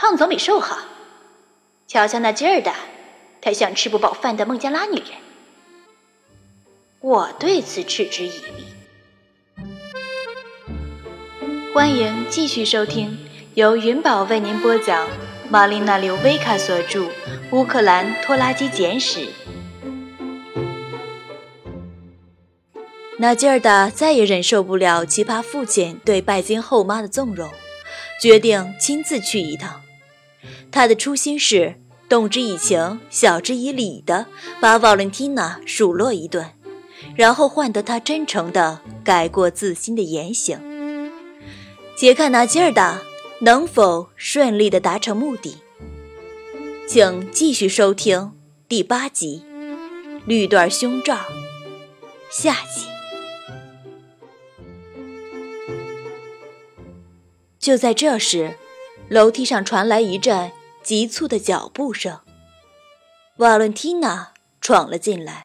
[0.00, 0.78] 胖总比瘦好。
[1.88, 2.72] 瞧瞧那劲儿的，
[3.40, 5.08] 他像吃不饱饭的孟加拉女人。
[7.00, 8.64] 我对此嗤之以鼻。
[11.74, 13.18] 欢迎继续收听
[13.54, 15.08] 由云宝为您播讲、
[15.50, 17.00] 玛丽娜·刘维卡所著
[17.50, 19.26] 《乌克兰拖拉机简史》。
[23.18, 27.50] 那劲儿的再也忍受不了奇葩父亲对拜金后妈的纵容，
[28.22, 29.82] 决定亲自去一趟。
[30.70, 31.76] 他的初心是
[32.08, 34.26] 动之以情、晓之以理的
[34.60, 36.52] 把瓦伦蒂娜数落一顿，
[37.16, 40.60] 然后换得他真诚的改过自新的言行。
[41.96, 43.02] 且看那劲儿的
[43.40, 45.58] 能否顺利的达成目的。
[46.86, 48.32] 请继续收听
[48.68, 49.42] 第八集
[50.24, 51.14] 《绿缎胸罩》
[52.30, 52.86] 下集。
[57.58, 58.54] 就在这时，
[59.08, 60.50] 楼梯上传来一阵
[60.88, 62.20] 急促的脚步声。
[63.36, 65.44] 瓦伦蒂娜闯了进来。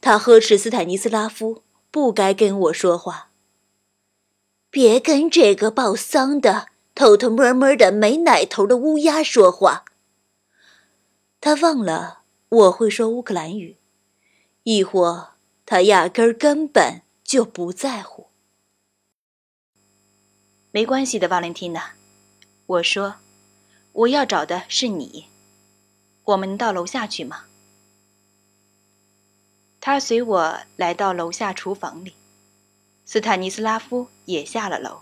[0.00, 3.32] 她呵斥斯坦尼斯拉夫不该跟我说话。
[4.70, 9.84] 别跟这个报丧的、偷偷摸摸的没奶头的乌鸦说话。
[11.40, 13.78] 他忘了我会说乌克兰语，
[14.62, 15.30] 亦或
[15.66, 18.28] 他压根儿根本就不在乎。
[20.70, 21.94] 没关系的，瓦伦蒂娜，
[22.66, 23.16] 我说，
[23.92, 25.26] 我要找的是你。
[26.24, 27.44] 我们到楼下去吗？
[29.80, 32.12] 他随我来到楼下厨房里，
[33.04, 35.00] 斯坦尼斯拉夫也下了楼，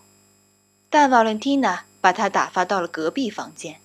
[0.89, 3.81] 但瓦伦蒂娜把他打发到了隔壁房间。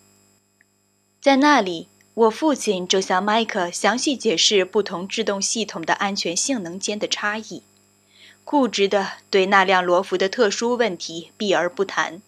[1.19, 7.63] 在那里，我父亲正向麦克详细解释不同制动系统的安全性能间的差异。
[8.43, 12.21] 固执地对那辆罗孚的特殊问题避而不谈，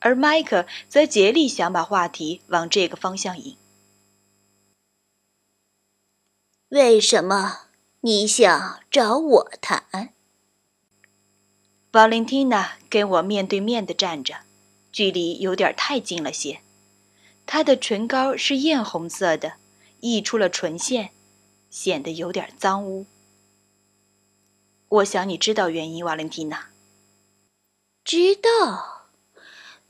[0.00, 3.56] 而迈克则竭力想把话题往这个方向引。
[6.68, 7.66] 为什么
[8.02, 10.12] 你想找我谈？
[11.92, 14.40] 瓦伦蒂娜跟我面对面的站着，
[14.92, 16.60] 距离有点太近了些。
[17.46, 19.54] 她的唇膏是艳红色的，
[20.00, 21.10] 溢出了唇线，
[21.70, 23.06] 显得有点脏污。
[24.88, 26.68] 我想你知道原因，瓦伦蒂娜。
[28.04, 28.97] 知道？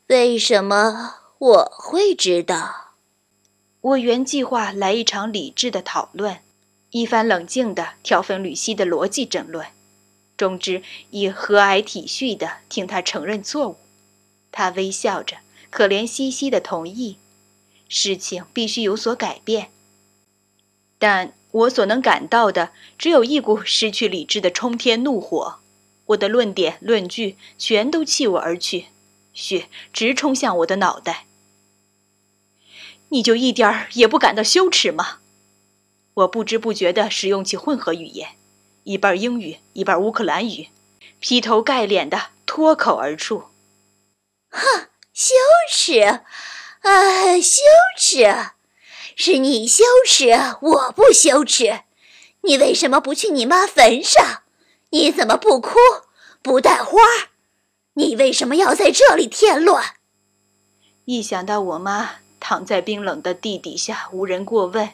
[0.08, 2.94] 为什么我会知道？
[3.82, 6.38] 我原计划来一场理智的讨论，
[6.88, 9.66] 一番冷静的挑分缕析的逻辑争论，
[10.34, 13.76] 终之以和蔼体恤的听他承认错误。
[14.50, 15.36] 他微笑着，
[15.68, 17.18] 可怜兮兮的同意，
[17.86, 19.68] 事情必须有所改变，
[20.98, 21.34] 但。
[21.50, 25.60] 我所能感到的，只有一股失去理智的冲天怒火。
[26.08, 28.88] 我的论点、论据全都弃我而去，
[29.38, 31.26] 血直冲向我的脑袋。
[33.10, 35.21] 你就一点儿也不感到羞耻吗？
[36.15, 38.31] 我不知不觉地使用起混合语言，
[38.82, 40.71] 一半英语，一半乌克兰语，
[41.21, 43.44] 劈头盖脸地脱口而出
[44.50, 45.34] ：“哼，羞
[45.71, 47.62] 耻，啊，羞
[47.97, 48.50] 耻！”
[49.15, 51.82] 是你羞耻，我不羞耻。
[52.43, 54.43] 你为什么不去你妈坟上？
[54.91, 55.77] 你怎么不哭，
[56.43, 56.98] 不带花？
[57.98, 59.84] 你为什么要在这里添乱？
[61.04, 64.91] 一想到我妈躺在冰冷的地底下无人过问，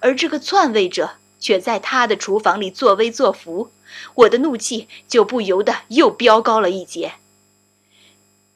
[0.00, 3.70] 而这个篡位者却在她的厨房里作威作福，
[4.16, 7.12] 我的怒气就不由得又飙高了一截。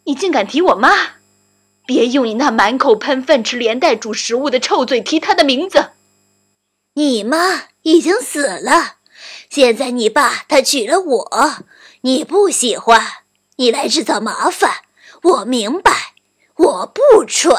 [0.02, 0.90] 你竟敢提我妈！
[1.86, 5.90] 别用你那满口喷粪吃连带煮食物的臭嘴提她的名字。
[6.94, 8.96] 你妈已经死了，
[9.48, 11.64] 现在你爸他娶了我，
[12.00, 13.00] 你不喜欢，
[13.56, 14.82] 你来制造麻烦。
[15.22, 16.14] 我明白，
[16.56, 17.54] 我不蠢。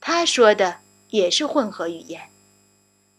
[0.00, 0.78] 他说的
[1.10, 2.30] 也是混合语言，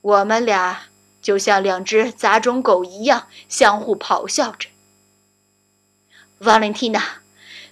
[0.02, 0.84] 我们俩
[1.22, 4.69] 就像两只杂种狗一样相互咆哮着。
[6.40, 7.20] 瓦伦蒂娜。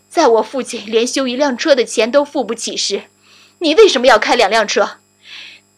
[0.07, 3.03] 在我父亲连修一辆车的钱都付不起时，
[3.59, 4.97] 你为什么要开两辆车？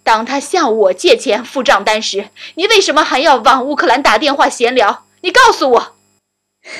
[0.01, 5.05] 当他向我借钱付账单时，你为什么还要往乌克兰打电话闲聊？
[5.21, 5.79] 你告诉我。
[6.63, 6.71] 哼，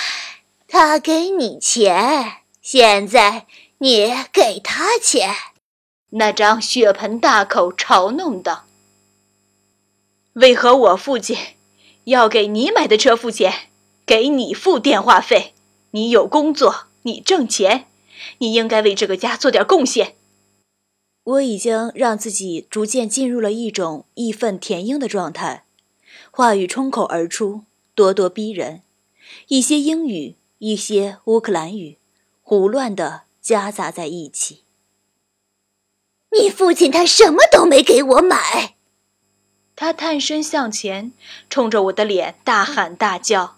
[0.74, 3.46] 他给你钱，现在
[3.76, 5.30] 你给他钱。
[6.12, 8.64] 那张血盆大口嘲弄道
[10.32, 11.36] ：“为何我父亲
[12.04, 13.68] 要给你买的车付钱，
[14.06, 15.52] 给你付电话费？
[15.90, 17.88] 你有工作。”你挣钱，
[18.38, 20.14] 你应该为这个家做点贡献。
[21.24, 25.66] 我已经让自己逐渐进入了一种义愤填膺的状态，
[26.30, 27.64] 话语冲口而出，
[27.94, 28.80] 咄咄逼人，
[29.48, 31.98] 一些英语，一些乌克兰语，
[32.40, 34.62] 胡乱的夹杂在一起。
[36.30, 38.76] 你父亲他什么都没给我买。
[39.74, 41.10] 他探身向前，
[41.50, 43.56] 冲着我的脸大喊大叫。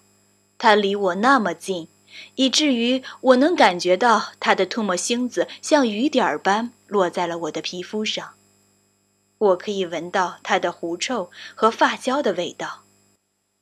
[0.57, 1.89] 他离我那么近，
[2.33, 8.33] 以至于我能感觉到他的唾沫星子像雨点儿般落在了我的皮肤上。
[9.37, 12.81] 我可以闻到他的狐臭和发胶的味道。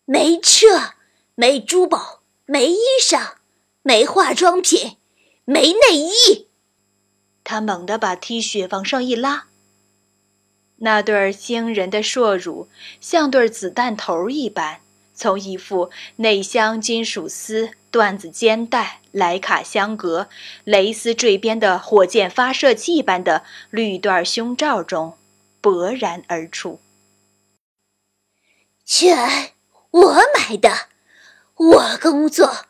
[0.05, 0.93] 没车，
[1.35, 3.35] 没珠宝，没衣裳，
[3.81, 4.97] 没化妆品，
[5.45, 6.47] 没内衣。
[7.43, 9.47] 他猛地把 T 恤往上一拉。
[10.77, 12.67] 那对惊人的硕乳
[12.99, 14.81] 像对子弹头一般，
[15.13, 20.27] 从一副内镶金属丝、缎子肩带、莱卡香格、
[20.65, 25.17] 蕾丝坠边的火箭发射器般的绿缎胸罩中
[25.61, 26.81] 勃然而出。
[28.83, 29.53] 全
[29.91, 30.87] 我买的，
[31.55, 32.65] 我工作，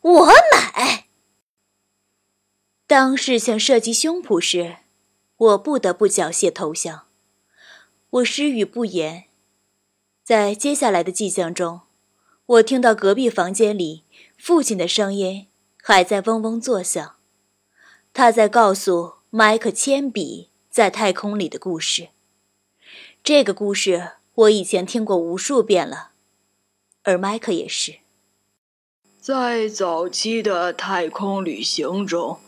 [0.00, 1.06] 我买。
[2.86, 4.78] 当事情涉及胸脯时，
[5.36, 7.06] 我不得不缴械投降。
[8.10, 9.24] 我失语不言。
[10.22, 11.82] 在接下来的迹象中，
[12.46, 14.04] 我听到隔壁房间里
[14.38, 15.48] 父亲的声音
[15.82, 17.16] 还在嗡嗡作响。
[18.12, 22.10] 他在告诉麦克铅笔在太空里的故事。
[23.24, 26.12] 这个故事我以前听过无数遍了，
[27.04, 28.01] 而麦克也是。
[29.22, 32.40] 在早期的太空旅行中，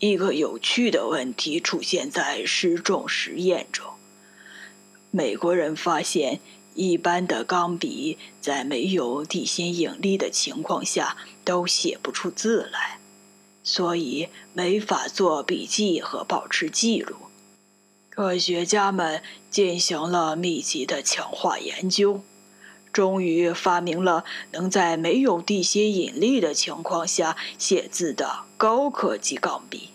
[0.00, 3.86] 一个有趣的问题出现在失重实验中。
[5.10, 6.40] 美国人发现，
[6.74, 13.00] 一般的钢笔在没有地心引力的情况下都写不出字来，
[13.62, 17.16] 所以没法做笔记和保持记录。
[18.10, 22.20] 科学家们进行了密集的强化研究，
[22.92, 29.90] 终于发明了能在没有地心引力的情况下写字的高科技钢笔。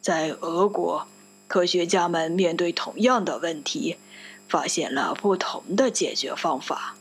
[0.00, 1.06] 在俄国。
[1.46, 3.96] 科学家们面对同样的问题，
[4.48, 6.96] 发现了不同的解决方法。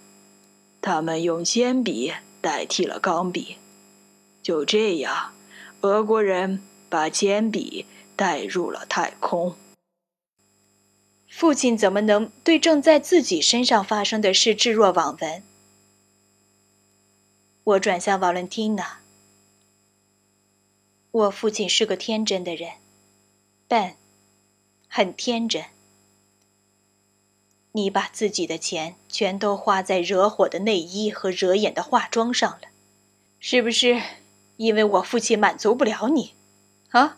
[0.82, 3.56] 他们用铅笔代替了钢笔，
[4.44, 5.32] 就这样，
[5.82, 7.86] 俄国人把铅笔
[8.16, 9.56] 带入了太空。
[11.36, 15.42] 父亲怎么能对正在自己身上发生的事置若罔闻？
[17.64, 19.00] 我转向瓦伦蒂娜。
[21.10, 22.74] 我父亲是个天真的人
[23.68, 23.96] ，Ben。
[24.88, 25.66] 很天真。
[27.72, 32.68] 你把自己的钱全都花在惹火的内衣和惹眼的化妆上了，
[33.40, 34.00] 是不是？
[34.58, 36.36] 因为我父亲满足不了你，
[36.92, 37.18] 啊？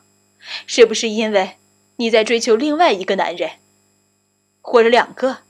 [0.66, 1.58] 是不是因为
[1.98, 3.58] 你在追求另外一个男人，
[4.68, 5.44] 或者两个，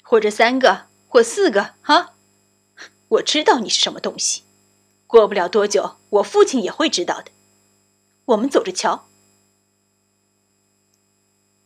[0.00, 1.74] 或者三个，或四个？
[1.82, 2.14] 哈？
[3.08, 4.44] 我知道你是什么东西。
[5.08, 7.32] 过不了多久，我父亲也会知道的。
[8.26, 9.08] 我们走着瞧。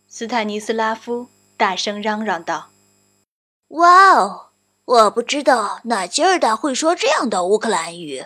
[0.09, 1.29] 斯坦尼斯拉夫
[1.59, 2.71] 大声嚷嚷道
[3.69, 4.47] ：“哇哦！
[4.87, 8.25] 我不知道纳吉尔达会说这样的乌克兰语。”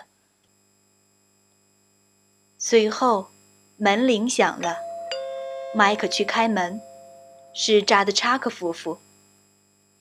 [2.57, 3.27] 随后，
[3.75, 4.77] 门铃响了，
[5.75, 6.81] 迈克去开门，
[7.61, 8.99] 是扎德查克夫妇。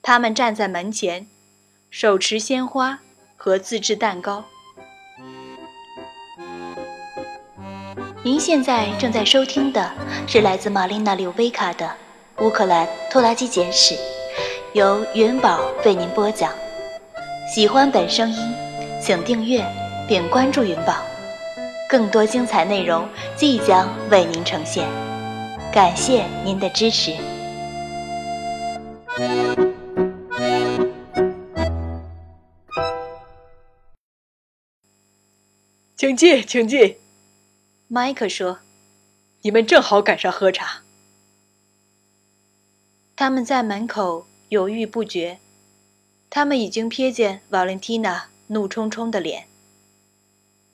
[0.01, 1.27] 他们站在门前，
[1.91, 3.01] 手持鲜花
[3.37, 4.45] 和自制蛋糕。
[8.23, 9.91] 您现在正在收听的
[10.29, 11.93] 是来自玛丽娜·柳维卡的
[12.45, 13.95] 《乌克兰拖拉机简史》，
[14.73, 16.53] 由云宝为您播讲。
[17.53, 18.55] 喜欢本声音，
[19.03, 19.67] 请订阅
[20.07, 20.95] 并关注云宝，
[21.89, 24.87] 更多精彩内容即将为您呈现。
[25.73, 27.17] 感谢您的支持。
[35.97, 36.97] 请进，请进。
[37.89, 38.61] 麦克说
[39.43, 40.85] ：“你们正好赶上喝茶。”
[43.17, 45.41] 他们在门口犹豫不决，
[46.31, 49.49] 他们已经瞥见瓦伦蒂娜怒冲冲的脸。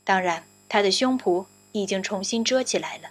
[0.04, 3.08] 当然，她的胸脯已经重新遮起来了。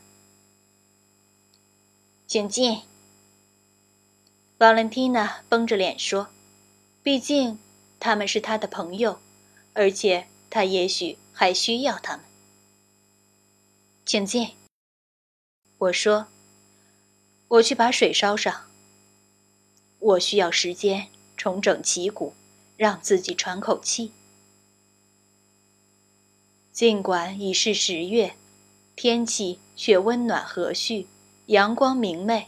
[2.27, 2.83] 请进。
[4.63, 6.29] 瓦伦蒂娜绷着脸说
[7.03, 7.59] ：“毕竟
[7.99, 9.19] 他们是他的朋友，
[9.73, 12.25] 而且他也许还需要他们。”
[14.07, 14.51] 请进。
[15.77, 16.27] 我说
[17.49, 18.69] ：“我去把水烧上。
[19.99, 22.33] 我需要时间重整旗鼓，
[22.77, 24.13] 让自己喘口气。
[26.71, 28.37] 尽管已是十月，
[28.95, 31.05] 天气却温暖和煦，
[31.47, 32.47] 阳光明媚。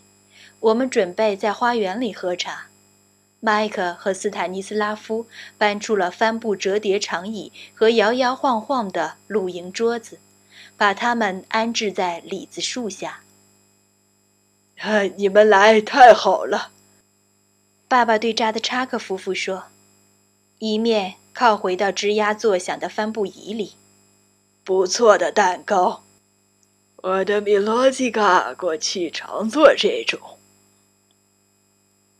[0.66, 2.68] 我们准备在花园里喝茶。
[3.40, 10.20] 麦克和斯坦尼斯拉夫搬出了帆布折叠长椅和摇摇晃晃的露营桌子。”
[10.78, 13.22] 把它们安置在李子树下。
[15.16, 16.72] 你们来太好了，
[17.88, 19.66] 爸爸对扎德查克夫妇说，
[20.60, 23.76] 一面靠回到吱呀作响的帆布椅里。
[24.66, 26.04] 不错的蛋糕，
[26.98, 30.35] 我的米罗基卡过去常做这种。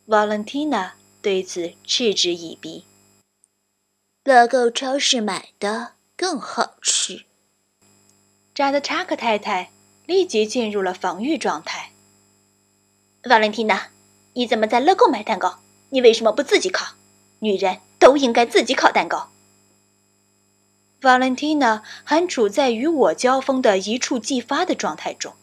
[0.06, 2.84] 瓦伦蒂娜对此嗤之以鼻。
[4.22, 7.24] 乐购超市买的更好吃。
[8.54, 9.72] 扎德查克太太
[10.06, 11.90] 立即进入了防御状态。
[13.24, 13.86] Valentina，，
[14.34, 15.58] 你怎么在乐购买蛋糕？
[15.90, 16.94] 你为什么不自己烤？
[17.40, 19.32] 女人都应该自己烤蛋糕。
[21.00, 25.34] Valentina 还处在与我交锋的一触即发的状态中。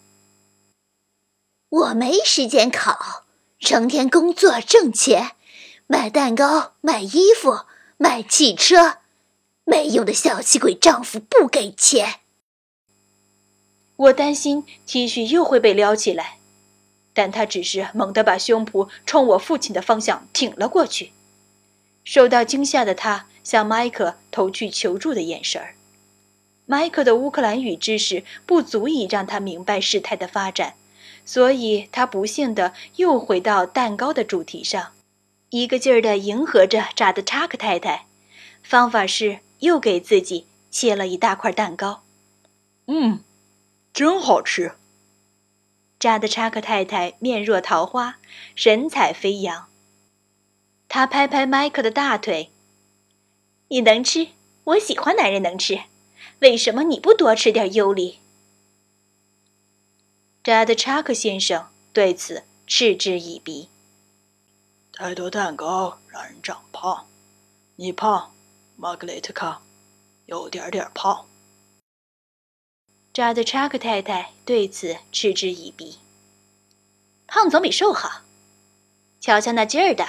[1.68, 3.23] 我没时间烤，
[3.64, 5.32] 成天工作挣钱，
[5.88, 7.62] 买蛋糕、买衣服、
[7.96, 8.98] 买汽车，
[9.64, 12.20] 没用的小气鬼丈夫不给钱。
[13.96, 16.38] 我担心 T 恤又会被撩起来。
[17.16, 21.12] 但他只是猛地把胸脯冲我父亲的方向挺了过去。
[22.04, 25.76] 受到惊吓的他向麦克投去求助的眼神儿。
[26.66, 30.74] 麦克的乌克兰语知识不足以让他明白事态的发展，
[31.26, 34.92] 所以他不幸的又回到蛋糕的主题上，
[35.50, 38.06] 一个劲儿的迎合着扎德查克太太。
[38.62, 42.04] 方法是又给自己切了一大块蛋糕。
[42.88, 43.20] 嗯，
[43.94, 44.74] 真好吃。
[46.00, 48.18] 扎德查克太太面若桃花，
[48.56, 49.68] 神采飞扬。
[50.90, 52.50] 他拍拍迈克的大腿
[53.70, 54.28] ：“你能吃，
[54.66, 55.82] 我喜欢男人能吃。
[56.40, 58.20] 为什么你不多吃点尤里？”
[60.44, 63.70] 扎德查克先生对此嗤之以鼻
[64.92, 67.08] ：“太多蛋糕让人长胖，
[67.78, 68.34] 你胖，
[68.76, 69.62] 玛格丽特卡，
[70.26, 71.26] 有点点胖。”
[73.14, 76.00] 扎德查克太太对此嗤之以鼻。
[77.26, 78.24] 胖总比瘦好，
[79.22, 80.06] 瞧瞧那劲儿的，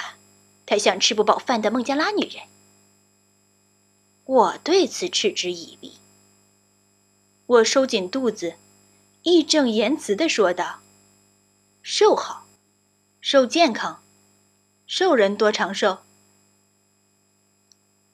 [0.65, 2.43] 太像吃不饱饭的孟加拉女人。
[4.25, 5.93] 我对此嗤之以鼻。
[7.45, 8.55] 我收紧肚子，
[9.25, 10.81] 义正言辞地说道
[11.81, 12.45] ：“瘦好，
[13.19, 14.03] 瘦健康，
[14.85, 16.03] 瘦人多长寿。”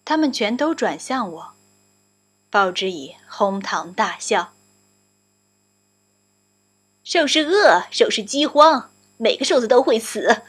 [0.06, 1.51] 他们全都转向我，
[2.50, 4.53] 报之以哄堂大笑。
[7.03, 10.44] 瘦是饿，瘦是饥荒，每个瘦子都会死。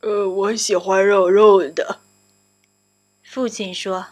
[0.00, 2.00] 呃，我喜欢肉肉的。
[3.22, 4.08] 父亲说，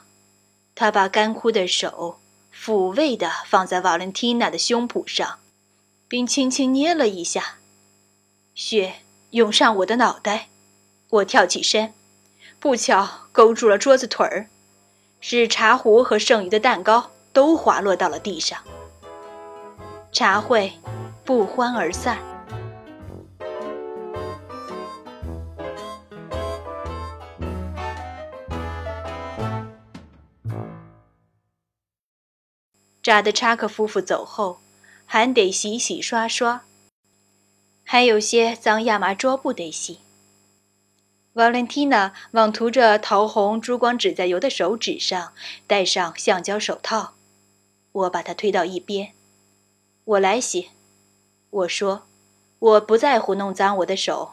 [0.76, 2.20] 他把干枯的手
[2.58, 5.38] 抚慰的放在瓦伦蒂娜的胸脯上，
[6.08, 7.58] 并轻轻捏了一下，
[8.54, 8.96] 血
[9.30, 10.48] 涌上我的脑袋。
[11.10, 11.94] 我跳起身，
[12.58, 14.48] 不巧勾住了桌子腿儿，
[15.20, 17.10] 使茶壶和剩余的蛋糕。
[17.30, 18.58] 都滑落到了地上。
[20.10, 20.72] 茶会
[21.24, 22.18] 不欢而散。
[33.08, 34.60] 扎德查克夫妇走后，
[35.06, 36.66] 还得洗洗刷刷，
[37.82, 40.00] 还有些脏亚麻桌布得洗。
[41.32, 45.32] 瓦伦蒂娜往涂着桃红珠光指甲油的手指上
[45.66, 47.14] 戴上橡胶手套。
[47.92, 49.14] 我把它推到一边，
[50.04, 50.68] 我来洗。
[51.48, 52.02] 我说
[52.60, 54.32] ：“我不在乎弄脏我的手。”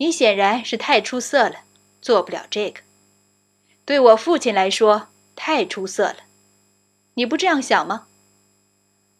[0.00, 1.64] 你显然是太出色了，
[2.00, 2.80] 做不了这个。
[3.84, 6.16] 对我父亲来说，太出色了。
[7.14, 8.06] 你不这样想吗？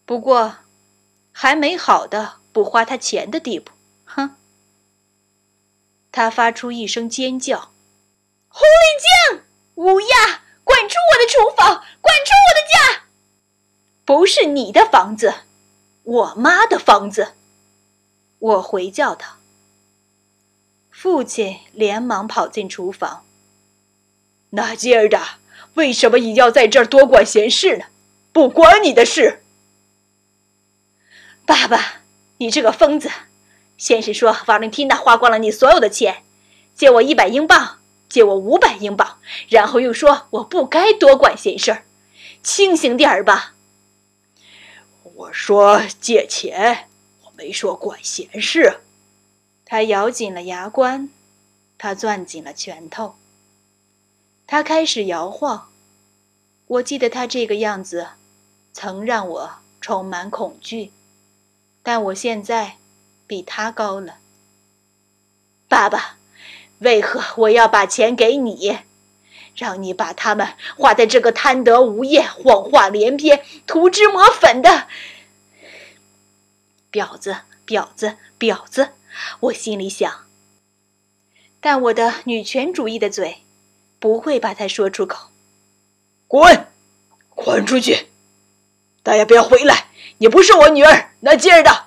[0.05, 0.57] 不过，
[1.33, 3.73] 还没好的不花他钱的地步。
[4.05, 4.37] 哼！
[6.13, 7.73] 他发出一声尖叫
[8.49, 9.43] ：“狐狸精，
[9.77, 13.05] 乌鸦，滚出我的厨房，滚出我的家！”
[14.05, 15.35] 不是你的房子，
[16.03, 17.35] 我妈的房子。
[18.39, 19.39] 我回叫道。
[20.91, 23.25] 父亲连忙跑进厨房。
[24.51, 25.21] 那劲儿的，
[25.75, 27.85] 为什么一定要在这儿多管闲事呢？
[28.33, 29.43] 不关你的事。
[31.47, 32.03] 爸爸，
[32.39, 33.11] 你这个疯子！
[33.77, 36.23] 先是说瓦伦蒂娜花光了你所有的钱，
[36.75, 41.85] 借我一百英镑，借我五百英镑，然后又说我不该多管闲事儿。
[42.43, 43.55] 清醒点儿吧！
[45.03, 46.89] 我说借钱，
[47.25, 48.81] 我没说管闲事。
[49.65, 51.11] 他咬紧了牙关，
[51.79, 53.17] 他攥紧了拳头。
[54.47, 55.71] 他开始摇晃。
[56.67, 58.09] 我记得他这个样子，
[58.73, 60.93] 曾让我充满恐惧。
[61.83, 62.79] 但我现在
[63.27, 64.19] 比他高了。
[65.69, 66.17] 爸爸，
[66.79, 68.79] 为何我要把钱给你？
[69.55, 74.89] 让你把他们画在这个贪得无厌、谎话连篇、涂脂抹粉的
[76.91, 78.95] 婊子、婊子、婊子！
[79.39, 80.27] 我心里想，
[81.61, 83.44] 但我的女权主义的嘴
[83.99, 85.31] 不会把它说出口。
[86.27, 86.67] 滚，
[87.29, 88.09] 滚出去！
[89.03, 89.89] 再也别回来！
[90.19, 91.87] 你不是我女儿，那劲儿的！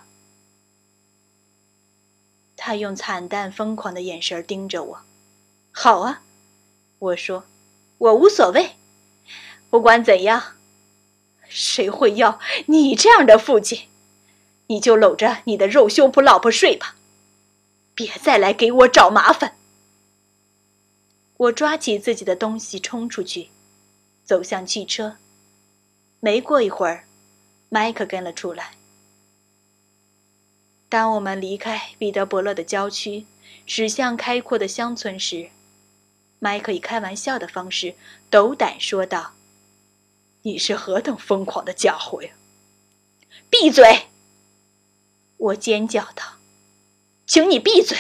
[2.56, 5.02] 他用惨淡疯狂的眼神盯着我。
[5.72, 6.22] 好啊，
[7.00, 7.46] 我说，
[7.98, 8.72] 我无所谓。
[9.70, 10.56] 不管怎样，
[11.48, 13.88] 谁会要你这样的父亲？
[14.68, 16.96] 你就搂着你的肉胸脯老婆睡吧，
[17.96, 19.56] 别再来给我找麻烦。
[21.38, 23.50] 我抓起自己的东西冲出去，
[24.24, 25.18] 走向汽车。
[26.20, 27.06] 没过一会儿，
[27.70, 28.72] 麦克跟了出来。
[30.90, 33.28] 当我们离开彼得伯勒的郊区，
[33.68, 35.52] 驶向开阔的乡村时，
[36.40, 37.94] 麦克以开玩笑的方式
[38.32, 39.34] 斗胆说道
[40.42, 42.32] ：“你是何等疯狂的家伙呀！”
[43.52, 44.08] 闭嘴！
[45.38, 46.38] 我尖叫道
[47.28, 47.96] ：“请你闭嘴，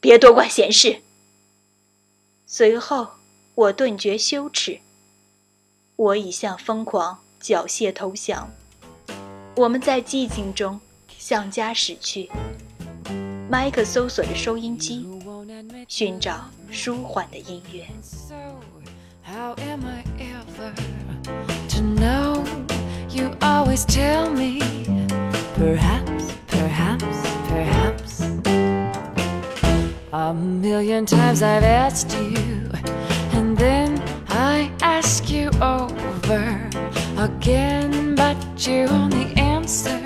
[0.00, 1.02] 别多管闲事。”
[2.58, 3.08] 随后，
[3.54, 4.80] 我顿觉羞耻。
[5.94, 8.50] 我已向疯狂缴械投降。
[9.56, 10.80] 我们在寂静中
[11.18, 12.30] 向家驶去。
[13.50, 15.06] 麦克搜索着收音机，
[15.86, 17.86] 寻找舒缓的音乐。
[30.26, 32.68] A million times I've asked you,
[33.30, 36.68] and then I ask you over
[37.16, 40.05] again, but you only answer